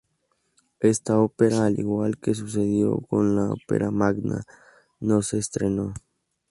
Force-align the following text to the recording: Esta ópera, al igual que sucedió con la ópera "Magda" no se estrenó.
Esta 0.79 1.19
ópera, 1.19 1.67
al 1.67 1.79
igual 1.79 2.17
que 2.17 2.33
sucedió 2.33 3.01
con 3.01 3.35
la 3.35 3.51
ópera 3.51 3.91
"Magda" 3.91 4.45
no 4.99 5.21
se 5.21 5.37
estrenó. 5.37 5.93